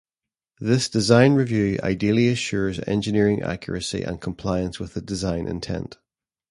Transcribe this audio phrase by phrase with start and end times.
[0.59, 5.99] This design review ideally assures engineering accuracy and compliance with the design intent.